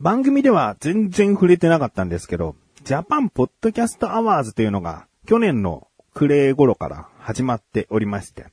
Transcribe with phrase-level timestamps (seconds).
[0.00, 2.54] 番組では全然触れてなかったんですけど、
[2.84, 8.46] ジャパンポッドキャストアワーズというのが去年の暮れ頃から始まっておりまして、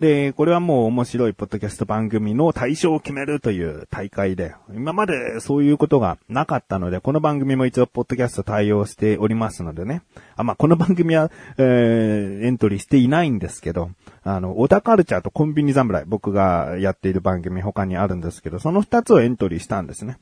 [0.00, 10.02] で、これはもう面白いポッドキャスト番組の大賞を決めるという大会で、今までそういうことがなかったので、この番組も一応ポッドキャスト対応しておりますのでね。
[10.34, 13.90] あ、まあ、この番組は、えー、エントリーしていないんですけど、
[14.24, 20.18] あの、小田カルチャーとコンビニ侍、僕がやっている番組他にあるんですけど、その二つをエントリーしたんですね。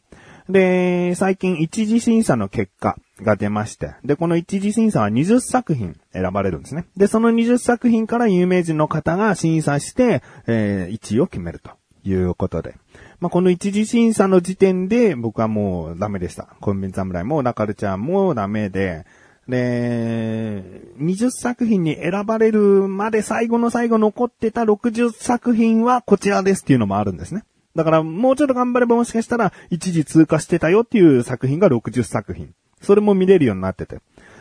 [0.48, 6.86] で、最近一次審査の結果が出まして、で、この一次審査は20作品選ばれるんですね。
[6.96, 11.70] で、その20作品から有名人の方が審査して、えー、1位を決めると
[12.04, 12.76] いうことで。
[13.18, 16.48] まあ、この一次審査の時点で僕はもうダメでした。
[16.60, 19.04] コンビニ侍もナカルちゃんもダメで、
[19.48, 27.44] で、20作品に選ばれるまで最後の最後残ってた60作品はこちらですっていうのもあるんですね。
[27.76, 32.54] だからもうちょっと頑張ればもしかしたら一時通過してたよっていう作品が60作品。
[32.80, 34.00] それも見れるようになってて。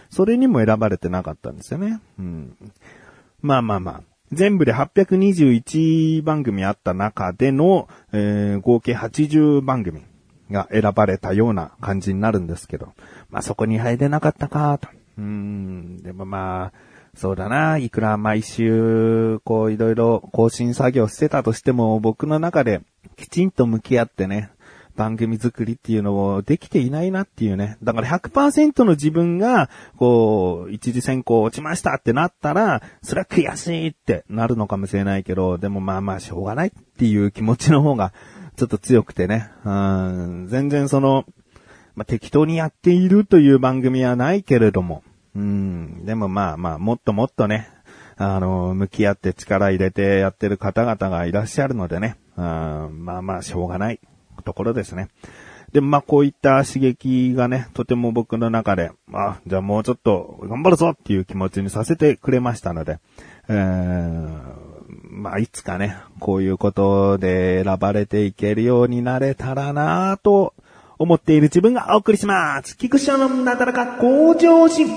[0.09, 1.99] それにも選ばれてなかったんですよね。
[2.17, 2.55] うん。
[3.41, 4.01] まあまあまあ。
[4.31, 10.01] 全部で821番組あった中での、えー、合計80番組
[10.49, 12.93] が選ばれたような感じになるんですけど。
[13.29, 14.87] まあそこに入れなかったかと。
[15.17, 15.97] うん。
[16.01, 16.73] でもまあ、
[17.15, 17.77] そうだな。
[17.77, 22.81] いくら毎週、こういろいろ更新作業してたとしても、僕の中で
[23.15, 24.49] きちんと向き合ってね、
[24.95, 27.77] 番組作りっていうのをできていないなっていうね。
[27.83, 38.13] だから100%の自分が、こう、一次選考落ちましたってなったら、それは悔しいってなるのかもしれないけど、でもまあまあしょうがないっていう気持ちの方が、
[38.55, 39.49] ちょっと強くてね。
[39.65, 41.25] うん、全然その、
[41.95, 45.03] まあ、適当にやっているという番組はないけれども、
[45.35, 47.69] うん、でもまあまあ、もっともっとね、
[48.17, 52.43] あの、向き合って力入れてやってる方々がいらっしゃるのでね、うん、
[53.05, 53.99] まあまあ、しょうがない
[54.45, 55.09] ところですね。
[55.73, 62.99] で、まあこういった刺激がね、とても僕の中で、あ、じゃあもうちょっと頑張るぞっていう気持ちにさせてくれましたので、
[63.49, 64.39] えー、
[65.09, 70.53] まあいつかね、こういうことで選ばれていけるようになれたらなぁと
[70.97, 72.77] 思っている自分がお送りします。
[72.77, 74.87] 菊池のなだらか向上心。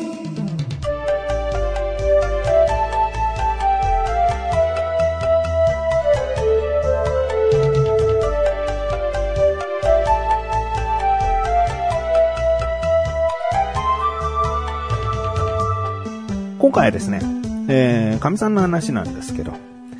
[16.59, 17.21] 今回はですね、
[17.69, 19.53] えー、神さんの話なんですけど、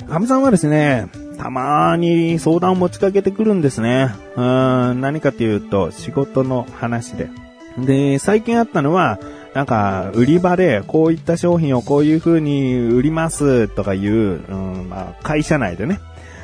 [0.09, 1.07] 神さんはですね、
[1.39, 4.13] たまに相談を持ちかけてくるんですね。
[4.35, 7.29] うん、何かというと、仕事の話で。
[7.77, 9.19] で、最近あったのは、
[9.53, 15.99] なんか、売り場で、こういった商品をこういう風に売りますとかいう、うん、まあ、会社内でね。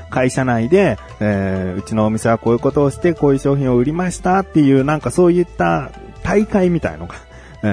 [0.09, 5.91] 会社内で、えー、うちのお店はこういうことをして、こういう商品を売りましたっていう、なんかそういった
[6.23, 7.15] 大会みたいのが、
[7.63, 7.67] え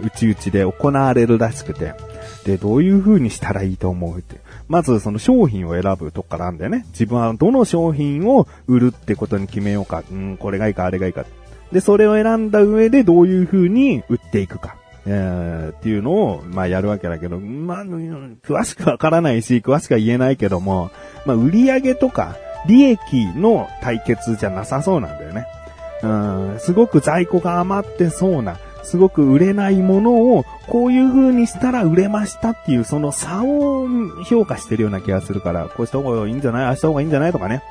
[0.00, 1.94] ー、うちうちで行われるらしくて、
[2.44, 4.40] で、どういう風にしたらいいと思うって。
[4.68, 6.84] まずその商品を選ぶとこからなんだよね。
[6.90, 10.02] 自分はどの商品を売るってことに決めようか。
[10.10, 11.24] うん、これがいいか、あれがいいか。
[11.72, 14.76] で、それを選んだ上でどういう風に売っていくか。
[15.04, 20.90] えー、っていうのを、まあやるわけだけど、まあ、詳しくわからないし、詳しくは言えないけども、
[21.26, 25.46] まあ売り上げとか利益の対決じゃなさそうなんだよね。
[26.02, 26.08] う
[26.56, 33.86] ん、すごく在庫が余ってそうな、すごく売れないものを、こういう風にしたら売れましたっていう、その差を
[34.24, 37.62] 評価してるような気がするから、こうした方がいいんじゃないああした方がいいんじゃないとかね。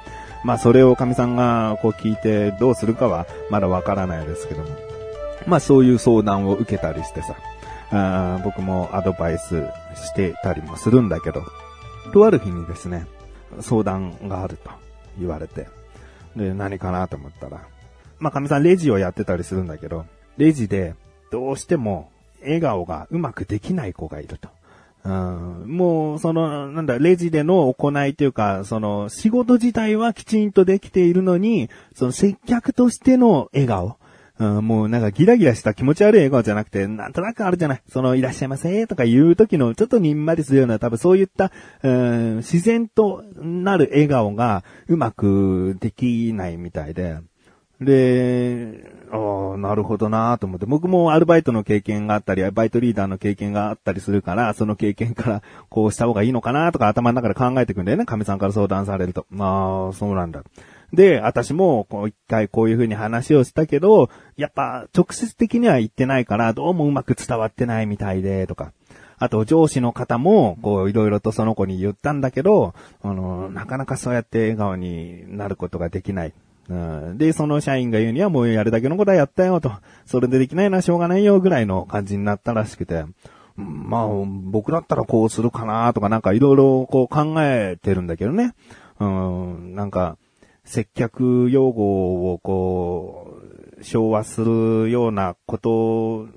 [0.44, 4.70] まあ、それを神さんがこう聞いてどうするかは、まだわからないですけども。
[5.48, 7.36] まあ、そういう相談を受けたりしてさ、
[7.92, 11.44] あ僕もアドバイスしてたりもするんだけど、
[12.14, 13.06] とある日にですね、
[13.60, 14.72] 相談があると
[15.20, 15.68] 言われて、
[16.36, 17.62] で、何かなと思ったら、
[18.20, 20.06] まあ、神さんレジをやってたりするんだけど、
[20.38, 20.96] レジで
[21.32, 22.12] どうしても
[22.42, 24.50] 笑顔がうまくできない子がいると。
[25.04, 33.98] うん、もう、その、なんだ、レジでの行いというか、その、仕事自体はきちんとできているのに、その接客としての笑顔。
[34.40, 37.82] うん、もうなんかギラギラした気持ち悪い笑顔じゃなくて、なんとなくあるじゃない。
[37.90, 41.52] その、いらっしゃいませとか言う時のちょっとにんまりするような、多分そういった、
[41.84, 47.18] うん、自然となる笑顔がうまくできないみたいで。
[47.82, 58.06] で、ああ、なるほどなと思って、僕もアルバイトの経験があったり、アルバイトリーダーの経験があったりするから、その経験から こうした方がいいのかなとか頭の中で考えていくんだよね。
[58.06, 59.26] 神さんから相談されると。
[59.30, 60.44] まあ、そうなんだ。
[60.94, 68.74] で、私も、こう一回こういう風に話をしたけど、やっぱ直接的には言ってないから、どうもうまく伝わってないみたいで、とか。
[69.18, 76.34] あと上司の方も、こういろいろとその子に言ったんだけど、あの、なかなかそうやって笑顔になることができない。
[76.70, 79.72] うん、で、その社員が言うにはもうやるだけのことはやったよと。
[80.06, 83.04] それでできないのはしょうがないよぐらいの感じになったらしくて。
[83.58, 88.54] まあ、僕だったらこうするかなとかなんかいろいろこう考えてるんだけどね。
[89.00, 90.18] うん、なんか、
[90.64, 93.40] 接客用語をこ
[93.80, 96.28] う、昭和するようなこと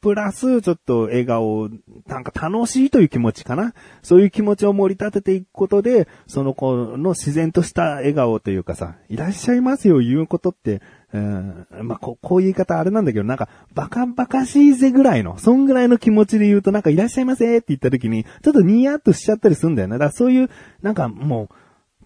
[0.00, 1.68] プラス、ちょっと笑顔、
[2.06, 3.74] なんか楽しいという気持ちかな。
[4.02, 10.80] そういう気持ちを盛り立てていくことで、その子の自然とした笑顔というかさ、いらっしゃいますよ言うことって、
[11.12, 19.92] うん、まあ、ここういう言い方あれなんだけど、なんか、バカバカしいぜぐらいの、そんぐらいの気持ちで言うと、なんか、いらっしゃいませって言った時に、ちょっとニヤッとしちゃったりするんだよね。
[19.92, 20.48] だからそういう、
[20.80, 21.54] なんかもう、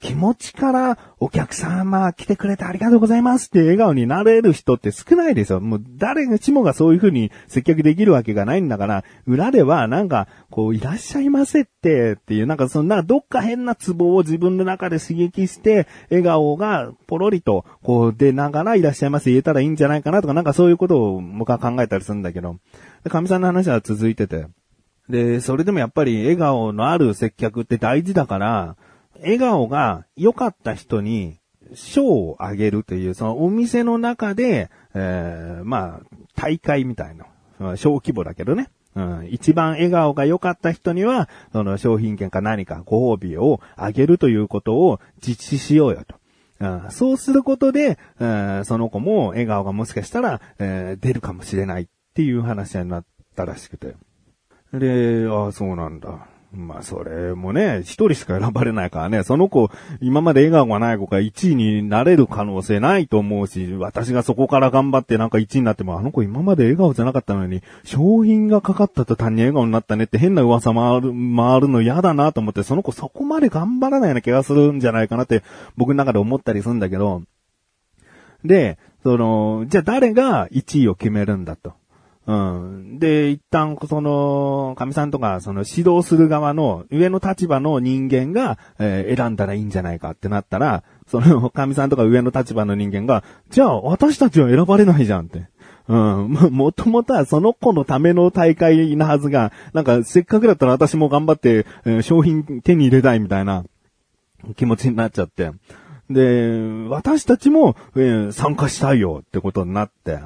[0.01, 5.61] 気持ちからお客様来てくれてありがとうございますって笑顔になれる人って少ないですよ。
[5.61, 22.57] もう誰しもがそういう風に接客できるわけがないんだから、裏ではなんか、こう、いらっしゃいませってっていう、なんかそんなどっか変なツボを自分の中で刺激して、笑顔がポロリとこう出ながらいらっしゃいませ言えたらいいんじゃないかなとか、なんかそういうことを僕は考えたりするんだけど、
[23.09, 24.47] 神さんの話は続いてて、
[25.09, 28.77] で、それでもやっぱり笑顔のある接客って大事だから、
[29.21, 31.39] 笑顔が良かった人に
[31.75, 38.69] 賞をあげるという、そのお店の中で、えー、まあ、大会みたいな、小規模だけどね。
[38.95, 46.17] うん、一番笑顔が良かった人には、その商品券か何かご褒美をあげるということを実施しようよと。
[46.59, 53.05] うん、そうすることで、えー、その子も笑顔がもしかしたら、えー、出るかもしれないっていう話になっ
[53.35, 53.97] たらしくて。
[54.73, 56.27] で、ああ、そうなんだ。
[56.53, 59.71] まあ、それもね、一人しか選ばれないからね、その子、
[60.01, 75.43] 今まで笑顔がない子が1位になれる可能性ないと思うし、私がそこから頑張ってなんか1位になっても、あの子今まで笑顔じゃなかったのに、商品がかかったと単に笑顔になったねって変な噂回る、回るの嫌だなと思って、その子そこまで頑張らないような気がするんじゃないかなって、
[75.77, 77.23] 僕の中で思ったりするんだけど、
[78.45, 81.75] で、その、じゃあ誰が1位を決めるんだと。
[82.99, 95.47] で、一旦、その、神さんとか、その指導する側の上の立場の人間が、えー、選んだらいいんじゃないかってなったら、その、神さんとか上の立場の人間が、じゃあ私たちは選ばれないじゃんって。
[95.89, 96.33] うん。
[96.51, 103.65] もともとはその子のための大会なはずが、なんかせっかくだったら私も頑張って、えー、商品手に入れたいみたいな
[104.57, 105.53] 気持ちになっちゃって。
[106.11, 110.19] で、私たちも、えー、参加したいよってことになって。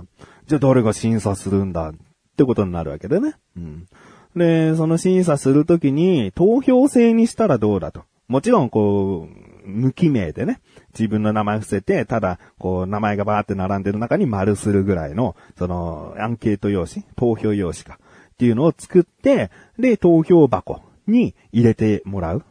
[0.50, 1.94] じゃあ誰が審査するんだっ
[2.36, 3.36] てことになるわけでね。
[3.56, 3.86] うん。
[4.34, 8.02] で、その審査するときに投票制にしたらどうだと。
[8.26, 10.60] もちろん、こう、無記名でね、
[10.92, 18.00] 自分の名前伏せて、ただ、こう、名前がバーって並んでる中に丸するぐらいの、その、アンケート用紙、投票用紙か、
[18.32, 22.42] っていうのを作って、で、投票箱に入れてもらう。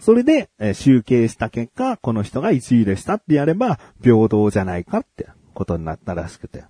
[0.00, 6.64] それで、え集計した結果、この人が1位でしたってやれば、平等じゃないかってことになったらしくて。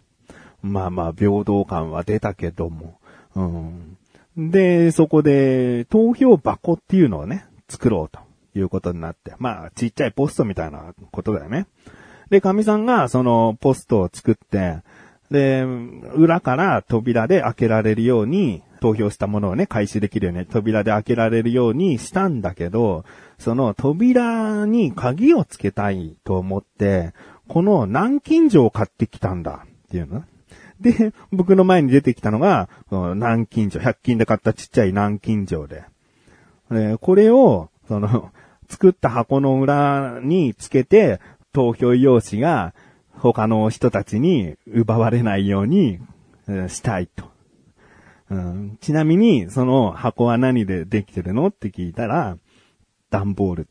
[0.62, 2.99] まあまあ、平等感は出たけども。
[3.34, 3.96] うん。
[4.50, 8.20] で、そこで、投票箱っていうのをね、作ろうと
[8.58, 9.34] いうことになって。
[9.38, 11.66] まあ、ちっちゃいポストみたいなことだよね。
[12.31, 14.78] で、神さんがそのポストを作って、
[15.31, 23.05] で、裏から扉で開けられるように、投票したものをね、開始できるように扉で開けられるようにしたんだけど、
[23.38, 27.12] その扉に鍵をつけたいと思って、
[27.48, 30.22] この南京錠を買ってきたんだっていうの。
[30.81, 35.85] で、僕の前に出てきたのが、南京錠、100均で買ったちっちゃい南京錠で。
[36.70, 38.31] でこれを、その、
[38.69, 41.20] 作った箱の裏につけて、
[41.53, 42.75] 投票用紙が
[43.13, 45.99] 他の人たちに奪われないように
[46.69, 47.25] したいと。
[48.31, 51.47] うん、ちなみに、その箱は何でできてるの？
[51.47, 52.37] って聞いたら、
[53.11, 53.69] 段ボール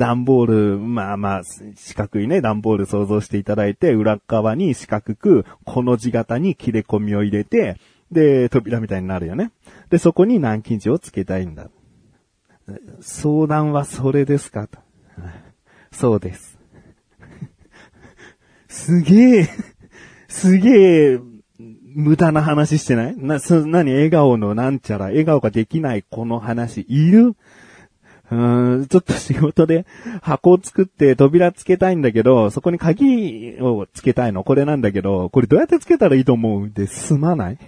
[0.00, 1.42] 段ボール、まあまあ、
[1.76, 7.76] 四角いね、段ボール想像していただいて、裏側に四角く、この字型に切れ込みを入れて、
[8.10, 9.52] で、扉みたいになるよね。
[9.90, 11.68] で、そこに南京錠をつけたいんだ。
[13.02, 14.68] 相談はそれですか？
[14.68, 14.78] と。
[15.92, 16.58] そうです。
[18.68, 19.48] すげえ、
[20.28, 21.20] すげえ、
[21.94, 23.16] 無駄な話してない？
[23.18, 27.36] な、そ、なに笑顔のなんちゃら、笑顔ができないこの話、いる？
[28.30, 28.36] う
[28.82, 29.86] ん、ちょっと仕事で
[30.22, 37.58] 箱を作って扉つけたいんだけど、そこに鍵をつけたいの、これなんだけど、これどうやってつけたらいいと思うんですまない？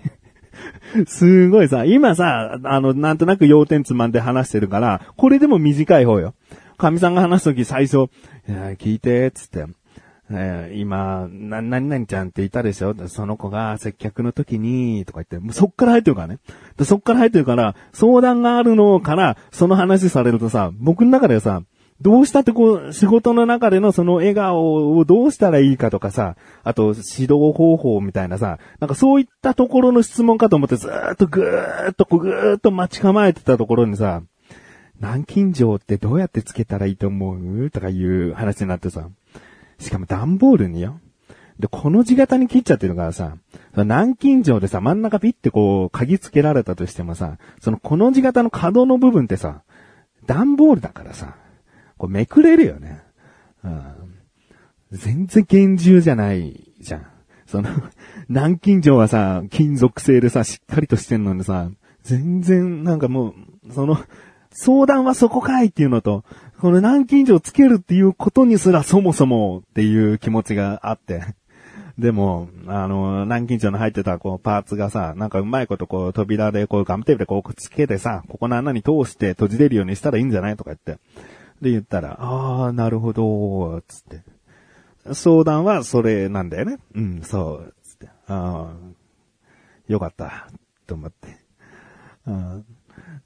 [1.06, 6.34] すごいさ、今さ、あの、なんとなく要点つまんで話してるから、これでも短い方よ。
[6.76, 8.10] 神さんが話すとき最初、
[8.48, 9.66] いや、聞いて、つって、
[10.34, 12.94] えー、今、な、何々ちゃんっていたでしょ？
[13.08, 16.38] その子が接客の時に、とか言って、もうそっから入ってるからね。
[16.84, 21.62] そっから入ってるから、相談があるのから、その話されるとさ、僕の中ではさ、
[22.00, 26.34] どうしたってこう、仕事の中でのその笑顔をどうしたらいいかとかさ、
[26.64, 34.22] あと指導方法みたいなさ、なんかそういったところの質問かと思ってずーっとぐーっとこうぐーっと待ち構えてたところにさ、
[35.00, 37.70] 南京錠ってどうやってつけたらいいと思う？
[37.70, 39.08] とかいう話になってさ、
[39.82, 41.00] しかも段ボールによ。
[41.58, 43.36] で、この字型に切っちゃってるからさ、
[43.76, 49.62] 南京錠でさ、真ん中ピッてこう、鍵つけられたとしてもさ、そのこの字型の角の部分ってさ、
[50.26, 51.36] 段ボールだからさ、
[51.98, 53.02] こうめくれるよね。
[53.64, 53.82] うん、
[54.92, 57.06] 全然厳重じゃないじゃん。
[57.46, 57.68] その、
[58.28, 61.70] 南京錠はさ、金属製でさ、しっかりとしてんのにさ、
[62.02, 63.34] 全然なんかも
[63.68, 63.98] う、その、
[64.50, 66.24] 相談はそこかいっていうのと、
[66.62, 71.24] この南京錠つけるっていうことにすらそもそもっていう気持ちがあって。
[71.98, 81.02] でも、あの、南京錠の入ってたこうパーツがさ、なんかうまいことこう扉でこうガムテープでこうくっつけてさ、ここの穴に通して閉じれるようにしたらいいんじゃないとか言って。
[81.60, 84.22] で言ったら、ああ、なるほど、つって。
[85.14, 86.78] 相談はそれなんだよね。
[86.94, 88.08] うん、そう、つって。
[88.28, 88.74] ああ、
[89.88, 90.46] よかった、
[90.86, 91.38] と思って。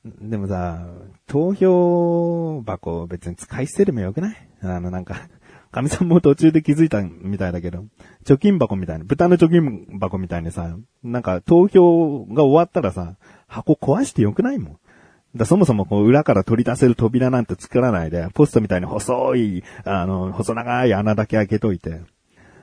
[0.04, 0.86] でもさ、
[1.26, 4.36] 投票箱別に使い捨てでもよくない？
[4.62, 5.28] あのなんか、
[5.72, 7.84] 神さんも途中で気づいたみたいだけど、
[8.24, 13.16] 貯金箱みたいな、豚の貯金箱みたいにさ、なんか投票が終わったらさ、
[13.46, 14.78] 箱壊してよくないもん？
[15.34, 22.00] だそもそもこう裏から取り出せる扉なんて作らないで、ポストみたいに細い、あの、細長い穴だけ開けといて、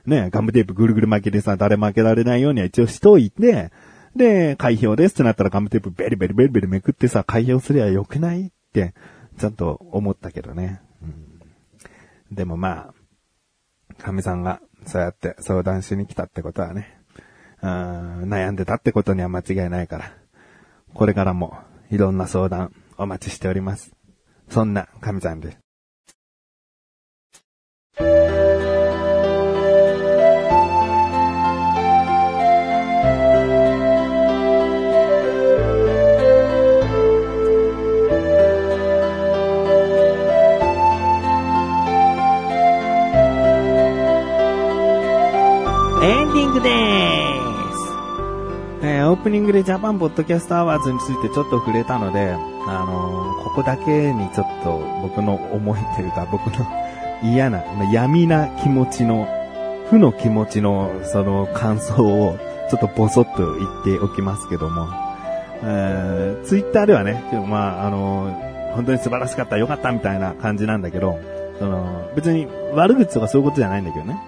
[0.06, 3.70] ね、ガムテープぐるぐる巻きでさ、誰も開けられないようには一応しといて、
[4.16, 8.94] で、開票ですってなったらガムテープベリベリベリベリめくってさ、開票すりゃよくないって、
[9.38, 10.80] ちゃんと思ったけどね。
[11.02, 12.94] うん、でもまあ、
[13.98, 17.00] 神さんがそうやって相談しに来たってことはね、
[17.62, 20.12] 悩んでたってことには間違いないから、
[20.92, 21.56] これからも
[21.90, 23.92] いろんな相談お待ちしております。
[24.48, 25.63] そんな神さんです。
[49.54, 56.66] でジャパンポッドキャストアワーズについてちょっと触れたので、あのー、ここだけにちょっと僕の思いというか、僕の
[57.22, 59.28] 嫌な、闇な気持ちの、
[59.90, 62.36] 負の気持ちのその感想を
[62.68, 64.88] ちょっとボソッと言っておきますけども、
[65.62, 71.20] えー、ツイッターではね、まあ、あのー、本当に素晴らしかった、良かったみたいな感じなんだけど、
[71.60, 74.20] その、別に悪口とかそういうことじゃないんだけどね。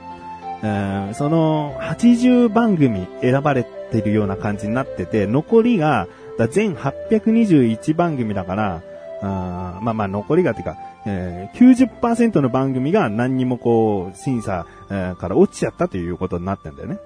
[0.62, 6.08] えー、その80番組選ばれてるような感じになってて、残りが、
[6.50, 8.82] 全821番組だから、
[9.22, 10.76] あまあまあ残りがっていうか、
[11.06, 16.98] えー、90%の番組が何にもこう、審査、えー、から落ちちゃったということになってんだよね。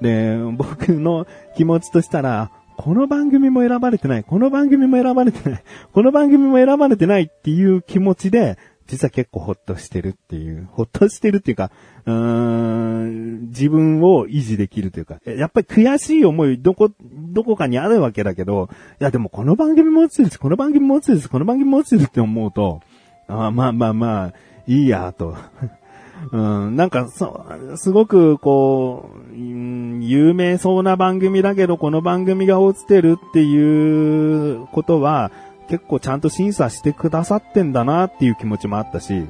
[0.00, 8.56] で、僕の気持ちとしたら、この番組も選ばれてない、この番組も選ばれてない、この番組も選ばれてないっていう気持ちで、
[8.88, 11.70] 実は結構ほっとしてるっていう、 ほっとしてるっていうか、
[12.06, 18.68] うーん、自分を維持できるというか、やっぱり悔しい思い、どこ、どこかにあるわけだけど、
[19.00, 22.80] いやでもこの番組も落ちてるし、この番組も落ちてるし、この番組も落ちてるって思うと、
[23.28, 24.32] あまあまあまあ、
[24.66, 25.36] いいや、と。
[26.32, 26.36] う
[26.70, 35.30] ん、なんか、そう、すごく、こう、有名そうな番組だけど、この番組が落ちてるっていうことは、
[35.68, 39.26] 結構ちゃんと審査してくださってんだなっていう気持ちもあったし、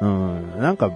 [0.00, 0.90] うん、なんか、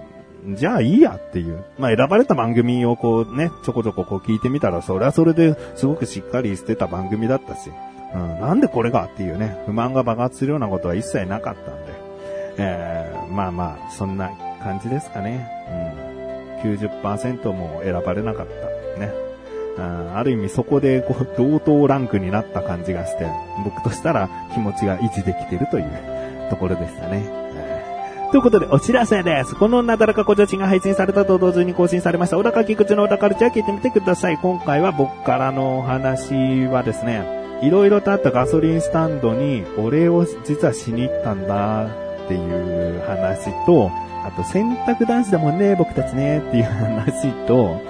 [0.55, 1.63] じゃあいいやっていう。
[1.77, 7.71] まあ選ばれた番組をこうね、ちょこちょここう聞いてみたら、それはそれですごくしっかりしてた番組だったし、
[8.13, 11.93] うん、なんでこれがっていうね、不満が爆発するようなことは一切なかったんで、
[12.57, 14.31] えー、まあまあ、そんな
[14.63, 15.47] 感じですかね。
[16.63, 18.47] うん、90%も選ばれなかっ
[18.95, 18.99] た。
[18.99, 19.28] ね。
[19.77, 23.27] ある意味そこでこう同等ランクになった感じがして、
[23.63, 27.39] 僕としたら気持ちが維持できてるというところでしたね。
[28.31, 29.55] ということで、お知らせです。
[29.55, 34.37] このなだらか小女子が配信されたと同時に更新されました、小高菊池の小高ルチャー聞いてみてください。
[34.37, 37.23] 今回は僕からのお話はですね、
[37.63, 43.91] いろいろとあったガソリンスタンドにお礼を実はしに行ったんだっていう話と、
[44.23, 47.81] あと洗濯男子だもんね、僕たちねっていう話と、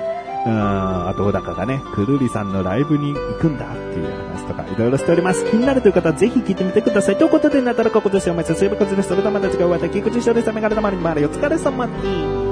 [0.46, 5.44] うん、あと、小高がね、くるりさんのライブに行くんだっていう話とか、いろいろしております。
[5.46, 7.18] 気になるという方はぜひ聞いてみてください。
[7.18, 10.52] ということで、なたらか今年お前さん、すいません、それではまた次回お会いできる、菊池翔です。
[10.52, 12.49] メガネの周りに回れお疲れ様に。